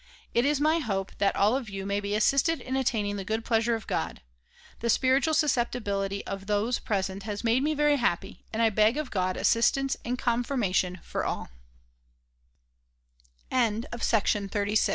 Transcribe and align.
It 0.33 0.45
is 0.45 0.59
my 0.59 0.79
hope 0.79 1.11
that 1.19 1.35
all 1.35 1.55
of 1.55 1.69
you 1.69 1.85
may 1.85 1.99
be 1.99 2.15
assisted 2.15 2.59
in 2.59 2.75
attaining 2.75 3.17
the 3.17 3.23
good 3.23 3.45
pleasure 3.45 3.75
of 3.75 3.85
God. 3.85 4.21
The 4.79 4.89
spiritual 4.89 5.35
susceptibility 5.35 6.25
of 6.25 6.47
those 6.47 6.79
present 6.79 7.21
has 7.21 7.43
made 7.43 7.61
me 7.61 7.75
very 7.75 7.97
happy 7.97 8.43
and 8.51 8.63
I 8.63 8.71
beg 8.71 8.97
of 8.97 9.11
God 9.11 9.37
assistance 9.37 9.95
and 10.03 10.17
confirm 10.17 10.63